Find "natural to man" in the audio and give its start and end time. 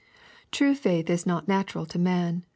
1.47-2.43